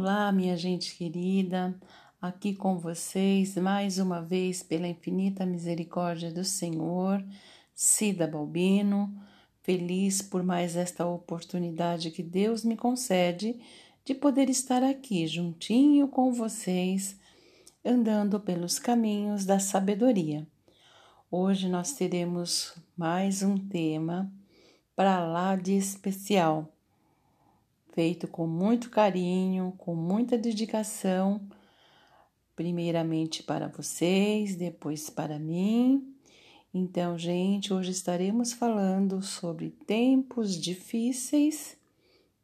Olá, 0.00 0.30
minha 0.30 0.56
gente 0.56 0.96
querida, 0.96 1.76
aqui 2.22 2.54
com 2.54 2.78
vocês 2.78 3.56
mais 3.56 3.98
uma 3.98 4.22
vez 4.22 4.62
pela 4.62 4.86
infinita 4.86 5.44
misericórdia 5.44 6.30
do 6.30 6.44
Senhor, 6.44 7.20
Cida 7.74 8.24
Balbino, 8.24 9.12
feliz 9.60 10.22
por 10.22 10.44
mais 10.44 10.76
esta 10.76 11.04
oportunidade 11.04 12.12
que 12.12 12.22
Deus 12.22 12.64
me 12.64 12.76
concede 12.76 13.60
de 14.04 14.14
poder 14.14 14.48
estar 14.48 14.84
aqui 14.84 15.26
juntinho 15.26 16.06
com 16.06 16.32
vocês, 16.32 17.18
andando 17.84 18.38
pelos 18.38 18.78
caminhos 18.78 19.44
da 19.44 19.58
sabedoria. 19.58 20.46
Hoje 21.28 21.68
nós 21.68 21.94
teremos 21.94 22.72
mais 22.96 23.42
um 23.42 23.58
tema 23.58 24.32
para 24.94 25.18
lá 25.26 25.56
de 25.56 25.72
especial 25.72 26.72
feito 27.98 28.28
com 28.28 28.46
muito 28.46 28.90
carinho, 28.90 29.74
com 29.76 29.92
muita 29.92 30.38
dedicação, 30.38 31.40
primeiramente 32.54 33.42
para 33.42 33.66
vocês, 33.66 34.54
depois 34.54 35.10
para 35.10 35.36
mim. 35.36 36.14
Então, 36.72 37.18
gente, 37.18 37.74
hoje 37.74 37.90
estaremos 37.90 38.52
falando 38.52 39.20
sobre 39.20 39.70
tempos 39.84 40.56
difíceis. 40.56 41.76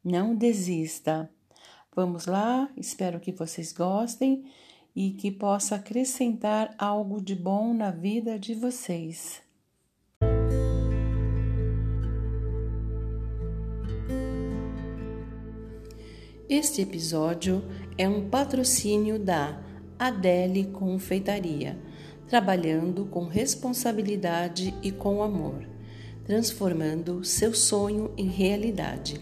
Não 0.04 0.34
desista. 0.34 1.30
Vamos 1.94 2.26
lá, 2.26 2.68
espero 2.76 3.20
que 3.20 3.30
vocês 3.30 3.72
gostem 3.72 4.50
e 4.92 5.12
que 5.12 5.30
possa 5.30 5.76
acrescentar 5.76 6.74
algo 6.76 7.22
de 7.22 7.36
bom 7.36 7.72
na 7.72 7.92
vida 7.92 8.40
de 8.40 8.56
vocês. 8.56 9.43
Este 16.48 16.82
episódio 16.82 17.64
é 17.96 18.06
um 18.06 18.28
patrocínio 18.28 19.18
da 19.18 19.58
Adele 19.98 20.66
Confeitaria, 20.66 21.78
trabalhando 22.28 23.06
com 23.06 23.24
responsabilidade 23.24 24.74
e 24.82 24.92
com 24.92 25.22
amor, 25.22 25.66
transformando 26.26 27.24
seu 27.24 27.54
sonho 27.54 28.12
em 28.14 28.26
realidade. 28.26 29.18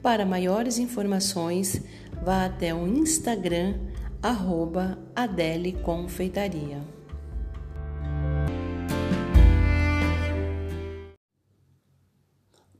Para 0.00 0.24
maiores 0.24 0.78
informações, 0.78 1.82
vá 2.24 2.44
até 2.44 2.72
o 2.72 2.86
Instagram 2.86 3.74
arroba 4.22 4.96
Adele 5.16 5.72
Confeitaria. 5.72 6.99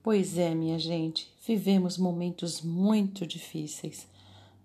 Pois 0.03 0.39
é, 0.39 0.55
minha 0.55 0.79
gente, 0.79 1.31
vivemos 1.47 1.99
momentos 1.99 2.63
muito 2.63 3.27
difíceis. 3.27 4.09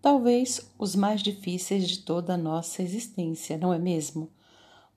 Talvez 0.02 0.72
os 0.80 0.95
mais 0.95 1.22
difíceis 1.22 1.89
de 1.89 2.00
toda 2.00 2.36
a 2.36 2.38
nossa 2.38 2.81
existência, 2.81 3.58
não 3.58 3.73
é 3.73 3.78
mesmo? 3.78 4.31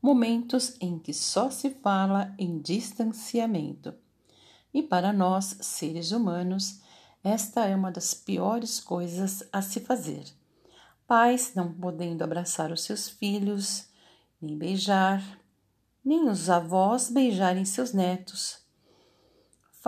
Momentos 0.00 0.76
em 0.80 0.96
que 0.96 1.12
só 1.12 1.50
se 1.50 1.70
fala 1.70 2.32
em 2.38 2.60
distanciamento. 2.60 3.92
E 4.72 4.80
para 4.80 5.12
nós, 5.12 5.56
seres 5.60 6.12
humanos, 6.12 6.82
esta 7.24 7.64
é 7.66 7.74
uma 7.74 7.90
das 7.90 8.14
piores 8.14 8.78
coisas 8.78 9.42
a 9.52 9.60
se 9.60 9.80
fazer. 9.80 10.22
Pais 11.04 11.52
não 11.56 11.72
podendo 11.72 12.22
abraçar 12.22 12.70
os 12.70 12.82
seus 12.82 13.08
filhos, 13.08 13.88
nem 14.40 14.56
beijar, 14.56 15.40
nem 16.04 16.28
os 16.28 16.48
avós 16.48 17.10
beijarem 17.10 17.64
seus 17.64 17.92
netos 17.92 18.67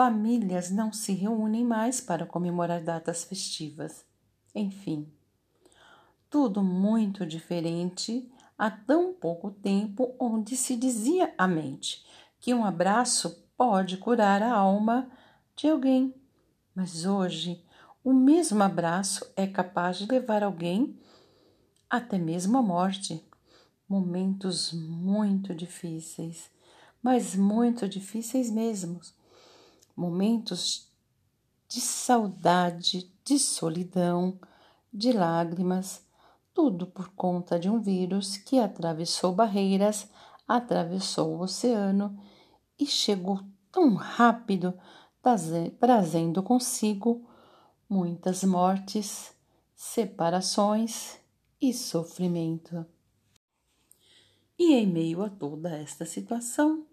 Famílias 0.02 0.70
não 0.70 0.94
se 0.94 1.12
reúnem 1.12 1.62
mais 1.62 2.00
para 2.00 2.24
comemorar 2.24 2.82
datas 2.82 3.22
festivas. 3.22 4.02
Enfim, 4.54 5.06
tudo 6.30 6.62
muito 6.62 7.26
diferente 7.26 8.26
há 8.56 8.70
tão 8.70 9.12
pouco 9.12 9.50
tempo 9.50 10.14
onde 10.18 10.56
se 10.56 10.74
dizia 10.74 11.34
a 11.36 11.46
mente 11.46 12.02
que 12.40 12.54
um 12.54 12.64
abraço 12.64 13.46
pode 13.58 13.98
curar 13.98 14.42
a 14.42 14.50
alma 14.50 15.06
de 15.54 15.68
alguém. 15.68 16.14
Mas 16.74 17.04
hoje, 17.04 17.62
o 18.02 18.14
mesmo 18.14 18.62
abraço 18.62 19.30
é 19.36 19.46
capaz 19.46 19.98
de 19.98 20.06
levar 20.06 20.42
alguém 20.42 20.98
até 21.90 22.16
mesmo 22.16 22.56
à 22.56 22.62
morte. 22.62 23.22
Momentos 23.86 24.72
muito 24.72 25.54
difíceis, 25.54 26.50
mas 27.02 27.36
muito 27.36 27.86
difíceis 27.86 28.50
mesmo 28.50 28.98
momentos 30.00 30.90
de 31.68 31.78
saudade, 31.78 33.12
de 33.22 33.38
solidão, 33.38 34.40
de 34.92 35.12
lágrimas, 35.12 36.02
tudo 36.54 36.86
por 36.86 37.10
conta 37.10 37.58
de 37.58 37.68
um 37.68 37.80
vírus 37.80 38.38
que 38.38 38.58
atravessou 38.58 39.34
barreiras, 39.34 40.10
atravessou 40.48 41.36
o 41.36 41.42
oceano 41.42 42.18
e 42.78 42.86
chegou 42.86 43.40
tão 43.70 43.94
rápido, 43.94 44.72
trazendo 45.78 46.42
consigo 46.42 47.28
muitas 47.88 48.42
mortes, 48.42 49.34
separações 49.76 51.18
e 51.60 51.74
sofrimento. 51.74 52.86
E 54.58 54.74
em 54.74 54.86
meio 54.86 55.22
a 55.22 55.28
toda 55.28 55.76
esta 55.76 56.04
situação, 56.04 56.86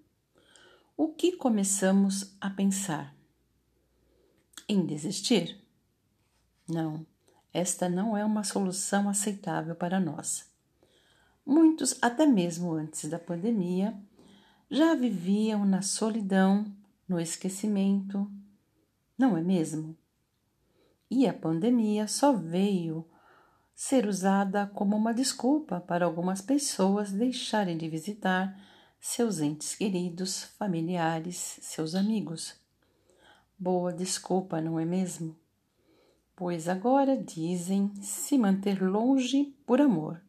o 0.97 1.09
que 1.09 1.33
começamos 1.33 2.35
a 2.41 2.49
pensar? 2.49 3.15
Em 4.67 4.83
desistir? 4.83 5.63
Não, 6.67 7.05
esta 7.53 7.87
não 7.87 8.17
é 8.17 8.25
uma 8.25 8.43
solução 8.43 9.07
aceitável 9.07 9.75
para 9.75 9.99
nós. 9.99 10.51
Muitos, 11.45 11.95
até 12.01 12.25
mesmo 12.25 12.73
antes 12.73 13.07
da 13.07 13.19
pandemia, 13.19 13.95
já 14.71 14.95
viviam 14.95 15.63
na 15.65 15.83
solidão, 15.83 16.65
no 17.07 17.19
esquecimento, 17.19 18.29
não 19.15 19.37
é 19.37 19.41
mesmo? 19.41 19.95
E 21.11 21.27
a 21.27 21.33
pandemia 21.33 22.07
só 22.07 22.33
veio 22.33 23.07
ser 23.75 24.07
usada 24.07 24.65
como 24.73 24.95
uma 24.95 25.13
desculpa 25.13 25.79
para 25.79 26.05
algumas 26.05 26.41
pessoas 26.41 27.11
deixarem 27.11 27.77
de 27.77 27.87
visitar 27.87 28.59
seus 28.99 29.39
entes 29.39 29.75
queridos, 29.75 30.43
familiares, 30.57 31.59
seus 31.61 31.95
amigos. 31.95 32.55
Boa 33.57 33.93
desculpa, 33.93 34.61
não 34.61 34.79
é 34.79 34.85
mesmo? 34.85 35.35
Pois 36.35 36.67
agora 36.67 37.17
dizem 37.17 37.91
se 38.01 38.37
manter 38.37 38.81
longe 38.81 39.55
por 39.65 39.81
amor. 39.81 40.21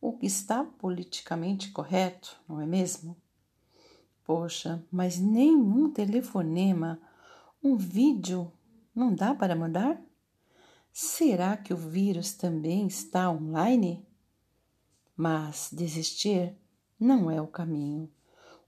O 0.00 0.16
que 0.16 0.26
está 0.26 0.64
politicamente 0.64 1.70
correto, 1.70 2.40
não 2.48 2.60
é 2.60 2.66
mesmo? 2.66 3.16
Poxa, 4.24 4.82
mas 4.90 5.18
nenhum 5.18 5.90
telefonema, 5.90 7.00
um 7.62 7.76
vídeo 7.76 8.50
não 8.94 9.14
dá 9.14 9.34
para 9.34 9.54
mandar? 9.54 10.00
Será 10.92 11.56
que 11.56 11.74
o 11.74 11.76
vírus 11.76 12.32
também 12.32 12.86
está 12.86 13.30
online? 13.30 14.06
Mas 15.16 15.68
desistir 15.72 16.56
não 17.00 17.30
é 17.30 17.40
o 17.40 17.46
caminho. 17.46 18.10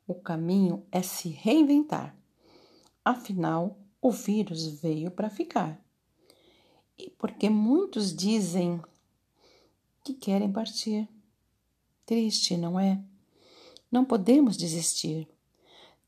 O 0.07 0.15
caminho 0.15 0.85
é 0.91 1.03
se 1.03 1.29
reinventar. 1.29 2.17
Afinal, 3.05 3.79
o 4.01 4.11
vírus 4.11 4.67
veio 4.81 5.11
para 5.11 5.29
ficar. 5.29 5.79
E 6.99 7.11
porque 7.11 7.51
muitos 7.51 8.15
dizem 8.15 8.81
que 10.03 10.15
querem 10.15 10.51
partir. 10.51 11.09
Triste, 12.07 12.57
não 12.57 12.81
é? 12.81 13.01
Não 13.91 14.05
podemos 14.05 14.57
desistir. 14.57 15.29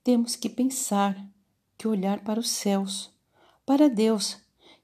Temos 0.03 0.35
que 0.35 0.49
pensar, 0.49 1.17
que 1.77 1.87
olhar 1.87 2.25
para 2.25 2.41
os 2.41 2.51
céus, 2.51 3.13
para 3.67 3.89
Deus, 3.89 4.39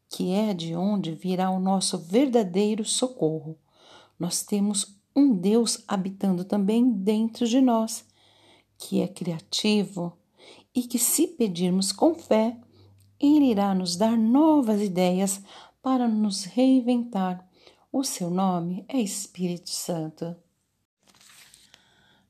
que 0.09 0.33
é 0.33 0.53
de 0.53 0.75
onde 0.75 1.15
virá 1.15 1.51
o 1.51 1.61
nosso 1.61 1.99
verdadeiro 1.99 2.85
socorro. 2.85 3.59
Nós 4.19 4.43
temos 4.43 5.00
um 5.15 5.35
Deus 5.35 5.83
habitando 5.87 6.45
também 6.45 6.91
dentro 6.91 7.47
de 7.47 7.61
nós, 7.61 8.05
que 8.79 9.01
é 9.01 9.09
criativo 9.09 10.17
e 10.75 10.83
que, 10.83 10.99
se 10.99 11.27
pedirmos 11.27 11.93
com 11.93 12.15
fé, 12.15 12.57
Ele 13.19 13.51
irá 13.51 13.75
nos 13.75 13.97
dar 13.97 14.17
novas 14.17 14.81
ideias 14.81 15.43
para 15.83 16.09
nos 16.09 16.45
reinventar. 16.45 17.47
O 17.93 18.05
seu 18.05 18.31
nome 18.31 18.85
é 18.89 19.01
Espírito 19.01 19.71
Santo. 19.71 20.37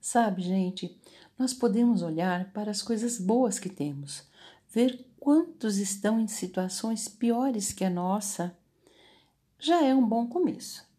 Sabe, 0.00 0.42
gente, 0.42 0.98
nós 1.38 1.52
podemos 1.52 2.02
olhar 2.02 2.52
para 2.52 2.70
as 2.70 2.82
coisas 2.82 3.18
boas 3.18 3.58
que 3.58 3.68
temos, 3.68 4.24
ver 4.68 5.06
quantos 5.20 5.76
estão 5.76 6.18
em 6.18 6.26
situações 6.26 7.08
piores 7.08 7.72
que 7.72 7.84
a 7.84 7.90
nossa. 7.90 8.56
Já 9.58 9.84
é 9.84 9.94
um 9.94 10.06
bom 10.06 10.26
começo. 10.26 10.89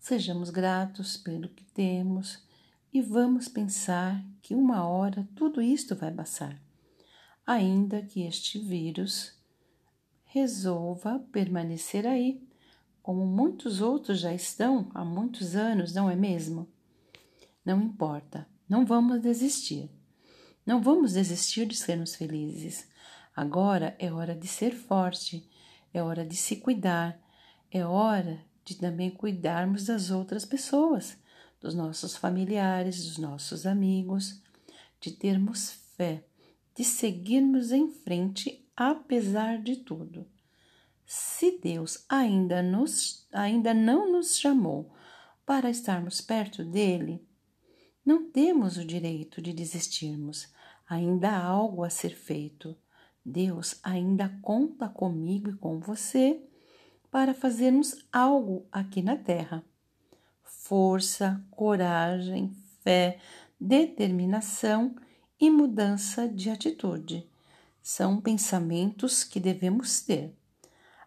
Sejamos 0.00 0.48
gratos 0.48 1.18
pelo 1.18 1.50
que 1.50 1.62
temos 1.62 2.42
e 2.90 3.02
vamos 3.02 3.48
pensar 3.48 4.24
que 4.40 4.54
uma 4.54 4.88
hora 4.88 5.28
tudo 5.36 5.60
isto 5.60 5.94
vai 5.94 6.10
passar, 6.10 6.58
ainda 7.46 8.00
que 8.00 8.22
este 8.22 8.58
vírus 8.58 9.38
resolva 10.24 11.18
permanecer 11.30 12.06
aí 12.06 12.42
como 13.02 13.26
muitos 13.26 13.82
outros 13.82 14.20
já 14.20 14.32
estão 14.32 14.90
há 14.94 15.04
muitos 15.04 15.54
anos, 15.54 15.92
não 15.92 16.10
é 16.10 16.16
mesmo? 16.16 16.66
Não 17.62 17.82
importa, 17.82 18.48
não 18.66 18.86
vamos 18.86 19.20
desistir. 19.20 19.90
Não 20.64 20.80
vamos 20.80 21.12
desistir 21.12 21.66
de 21.66 21.76
sermos 21.76 22.14
felizes. 22.14 22.88
Agora 23.36 23.94
é 23.98 24.10
hora 24.10 24.34
de 24.34 24.48
ser 24.48 24.74
forte, 24.74 25.46
é 25.92 26.02
hora 26.02 26.24
de 26.24 26.36
se 26.36 26.56
cuidar, 26.56 27.20
é 27.70 27.84
hora 27.84 28.42
de 28.64 28.76
também 28.76 29.10
cuidarmos 29.10 29.86
das 29.86 30.10
outras 30.10 30.44
pessoas, 30.44 31.16
dos 31.60 31.74
nossos 31.74 32.16
familiares, 32.16 33.04
dos 33.04 33.18
nossos 33.18 33.66
amigos, 33.66 34.42
de 35.00 35.10
termos 35.10 35.72
fé, 35.96 36.24
de 36.74 36.84
seguirmos 36.84 37.72
em 37.72 37.90
frente 37.90 38.66
apesar 38.76 39.60
de 39.62 39.76
tudo. 39.76 40.26
Se 41.04 41.58
Deus 41.58 42.04
ainda, 42.08 42.62
nos, 42.62 43.26
ainda 43.32 43.74
não 43.74 44.10
nos 44.10 44.38
chamou 44.38 44.94
para 45.44 45.68
estarmos 45.68 46.20
perto 46.20 46.64
dele, 46.64 47.26
não 48.04 48.30
temos 48.30 48.76
o 48.76 48.84
direito 48.84 49.42
de 49.42 49.52
desistirmos. 49.52 50.48
Ainda 50.88 51.30
há 51.30 51.44
algo 51.44 51.84
a 51.84 51.90
ser 51.90 52.16
feito. 52.16 52.76
Deus 53.24 53.78
ainda 53.82 54.28
conta 54.40 54.88
comigo 54.88 55.50
e 55.50 55.56
com 55.56 55.78
você 55.78 56.42
para 57.10 57.34
fazermos 57.34 57.96
algo 58.12 58.66
aqui 58.70 59.02
na 59.02 59.16
Terra. 59.16 59.64
Força, 60.42 61.42
coragem, 61.50 62.52
fé, 62.82 63.18
determinação 63.60 64.94
e 65.40 65.50
mudança 65.50 66.28
de 66.28 66.50
atitude 66.50 67.28
são 67.82 68.20
pensamentos 68.20 69.24
que 69.24 69.40
devemos 69.40 70.00
ter. 70.02 70.34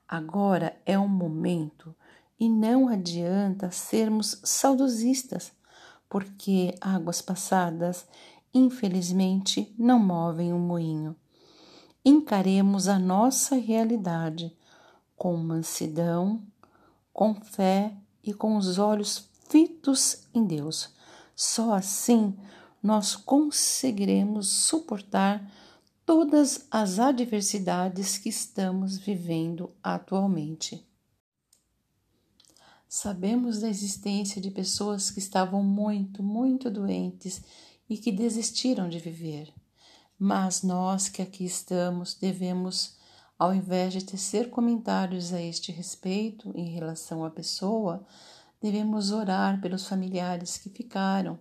Agora 0.07 0.77
é 0.85 0.97
o 0.97 1.07
momento 1.07 1.95
e 2.39 2.49
não 2.49 2.89
adianta 2.89 3.71
sermos 3.71 4.39
saudosistas, 4.43 5.51
porque 6.09 6.75
águas 6.81 7.21
passadas, 7.21 8.05
infelizmente, 8.53 9.73
não 9.77 9.97
movem 9.97 10.51
o 10.51 10.57
um 10.57 10.59
moinho. 10.59 11.15
Encaremos 12.03 12.87
a 12.87 12.99
nossa 12.99 13.55
realidade 13.55 14.55
com 15.15 15.35
mansidão, 15.37 16.41
com 17.11 17.35
fé 17.35 17.95
e 18.23 18.33
com 18.33 18.57
os 18.57 18.77
olhos 18.77 19.29
fitos 19.49 20.23
em 20.33 20.45
Deus. 20.45 20.89
Só 21.35 21.73
assim 21.73 22.35
nós 22.81 23.15
conseguiremos 23.15 24.47
suportar 24.47 25.49
todas 26.05 26.65
as 26.69 26.99
adversidades 26.99 28.17
que 28.17 28.29
estamos 28.29 28.97
vivendo 28.97 29.71
atualmente. 29.81 30.85
Sabemos 32.87 33.61
da 33.61 33.69
existência 33.69 34.39
de 34.39 34.51
pessoas 34.51 35.09
que 35.09 35.19
estavam 35.19 35.63
muito, 35.63 36.21
muito 36.21 36.69
doentes 36.69 37.41
e 37.89 37.97
que 37.97 38.11
desistiram 38.11 38.87
de 38.87 38.99
viver. 38.99 39.51
Mas 40.19 40.61
nós 40.61 41.09
que 41.09 41.21
aqui 41.21 41.45
estamos 41.45 42.13
devemos, 42.13 42.95
ao 43.37 43.53
invés 43.53 43.93
de 43.93 44.03
tecer 44.03 44.49
comentários 44.49 45.33
a 45.33 45.41
este 45.41 45.71
respeito 45.71 46.51
em 46.55 46.69
relação 46.69 47.25
à 47.25 47.29
pessoa, 47.29 48.05
devemos 48.61 49.11
orar 49.11 49.59
pelos 49.59 49.87
familiares 49.87 50.57
que 50.57 50.69
ficaram 50.69 51.39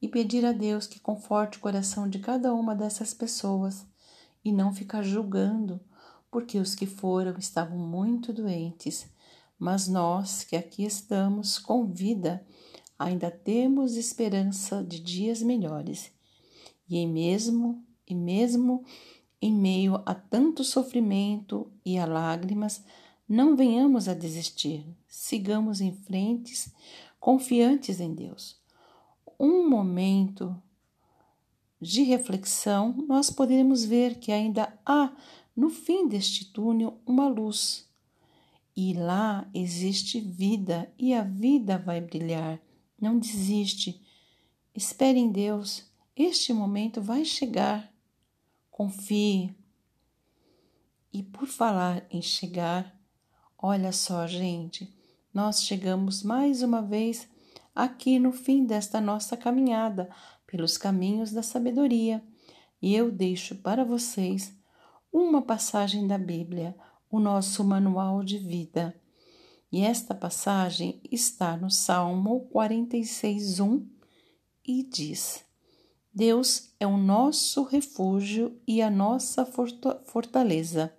e 0.00 0.08
pedir 0.08 0.44
a 0.44 0.52
Deus 0.52 0.86
que 0.86 1.00
conforte 1.00 1.58
o 1.58 1.60
coração 1.60 2.08
de 2.08 2.18
cada 2.18 2.52
uma 2.52 2.74
dessas 2.74 3.14
pessoas 3.14 3.86
e 4.44 4.52
não 4.52 4.72
ficar 4.72 5.02
julgando, 5.02 5.80
porque 6.30 6.58
os 6.58 6.74
que 6.74 6.86
foram 6.86 7.36
estavam 7.38 7.78
muito 7.78 8.32
doentes, 8.32 9.06
mas 9.58 9.88
nós 9.88 10.44
que 10.44 10.54
aqui 10.54 10.84
estamos 10.84 11.58
com 11.58 11.86
vida 11.86 12.44
ainda 12.98 13.30
temos 13.30 13.96
esperança 13.96 14.82
de 14.84 15.00
dias 15.00 15.42
melhores. 15.42 16.12
E 16.88 17.06
mesmo 17.06 17.84
e 18.06 18.14
mesmo 18.14 18.84
em 19.40 19.52
meio 19.52 20.02
a 20.04 20.14
tanto 20.14 20.64
sofrimento 20.64 21.70
e 21.84 21.98
a 21.98 22.06
lágrimas, 22.06 22.84
não 23.28 23.56
venhamos 23.56 24.08
a 24.08 24.14
desistir. 24.14 24.84
Sigamos 25.06 25.80
em 25.80 25.92
frente, 25.92 26.72
confiantes 27.20 28.00
em 28.00 28.14
Deus 28.14 28.58
um 29.38 29.68
momento 29.68 30.60
de 31.80 32.02
reflexão, 32.02 32.92
nós 33.06 33.30
poderemos 33.30 33.84
ver 33.84 34.18
que 34.18 34.32
ainda 34.32 34.76
há 34.84 35.14
no 35.54 35.70
fim 35.70 36.08
deste 36.08 36.46
túnel 36.46 37.00
uma 37.06 37.28
luz. 37.28 37.86
E 38.76 38.94
lá 38.94 39.48
existe 39.54 40.20
vida 40.20 40.92
e 40.98 41.14
a 41.14 41.22
vida 41.22 41.78
vai 41.78 42.00
brilhar. 42.00 42.60
Não 43.00 43.18
desiste. 43.18 44.00
Espere 44.74 45.18
em 45.18 45.30
Deus. 45.30 45.84
Este 46.16 46.52
momento 46.52 47.00
vai 47.00 47.24
chegar. 47.24 47.92
Confie. 48.78 49.52
E 51.12 51.20
por 51.20 51.48
falar 51.48 52.06
em 52.12 52.22
chegar, 52.22 52.96
olha 53.60 53.90
só, 53.90 54.24
gente, 54.24 54.96
nós 55.34 55.64
chegamos 55.64 56.22
mais 56.22 56.62
uma 56.62 56.80
vez 56.80 57.28
aqui 57.74 58.20
no 58.20 58.30
fim 58.30 58.64
desta 58.64 59.00
nossa 59.00 59.36
caminhada 59.36 60.08
pelos 60.46 60.78
caminhos 60.78 61.32
da 61.32 61.42
sabedoria, 61.42 62.22
e 62.80 62.94
eu 62.94 63.10
deixo 63.10 63.56
para 63.56 63.84
vocês 63.84 64.56
uma 65.12 65.42
passagem 65.42 66.06
da 66.06 66.16
Bíblia, 66.16 66.76
o 67.10 67.18
nosso 67.18 67.64
manual 67.64 68.22
de 68.22 68.38
vida. 68.38 68.94
E 69.72 69.80
esta 69.80 70.14
passagem 70.14 71.00
está 71.10 71.56
no 71.56 71.68
Salmo 71.68 72.48
46:1 72.54 73.84
e 74.64 74.84
diz: 74.84 75.47
Deus 76.18 76.74
é 76.80 76.86
o 76.86 76.96
nosso 76.96 77.62
refúgio 77.62 78.60
e 78.66 78.82
a 78.82 78.90
nossa 78.90 79.46
fortaleza, 79.46 80.92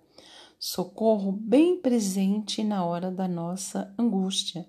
socorro 0.58 1.30
bem 1.30 1.78
presente 1.78 2.64
na 2.64 2.86
hora 2.86 3.10
da 3.10 3.28
nossa 3.28 3.94
angústia. 3.98 4.66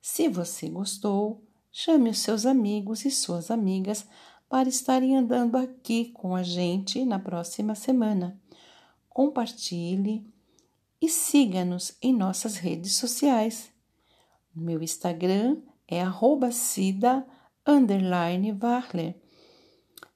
Se 0.00 0.28
você 0.28 0.66
gostou, 0.70 1.44
chame 1.70 2.08
os 2.08 2.20
seus 2.20 2.46
amigos 2.46 3.04
e 3.04 3.10
suas 3.10 3.50
amigas 3.50 4.06
para 4.48 4.66
estarem 4.66 5.14
andando 5.14 5.56
aqui 5.56 6.06
com 6.06 6.34
a 6.34 6.42
gente 6.42 7.04
na 7.04 7.18
próxima 7.18 7.74
semana. 7.74 8.40
Compartilhe 9.10 10.26
e 11.02 11.06
siga-nos 11.06 11.98
em 12.00 12.14
nossas 12.14 12.56
redes 12.56 12.94
sociais. 12.94 13.70
Meu 14.56 14.82
Instagram 14.82 15.58
é 15.86 16.00
@cida 16.50 17.26
Varler. 18.58 19.20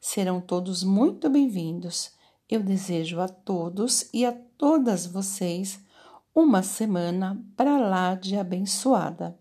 Serão 0.06 0.38
todos 0.38 0.84
muito 0.84 1.30
bem-vindos. 1.30 2.12
Eu 2.46 2.62
desejo 2.62 3.20
a 3.20 3.26
todos 3.26 4.10
e 4.12 4.26
a 4.26 4.32
todas 4.32 5.06
vocês 5.06 5.80
uma 6.34 6.62
semana 6.62 7.42
para 7.56 7.78
lá 7.78 8.14
de 8.14 8.36
abençoada 8.36 9.34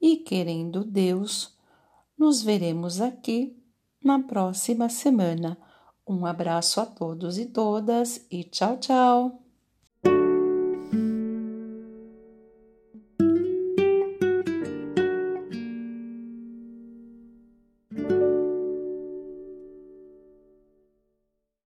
e, 0.00 0.16
querendo 0.16 0.82
Deus, 0.82 1.56
nos 2.18 2.42
veremos 2.42 3.00
aqui 3.00 3.56
na 4.02 4.18
próxima 4.18 4.88
semana. 4.88 5.56
Um 6.04 6.26
abraço 6.26 6.80
a 6.80 6.86
todos 6.86 7.38
e 7.38 7.46
todas 7.46 8.26
e 8.28 8.42
tchau, 8.42 8.78
tchau! 8.78 9.49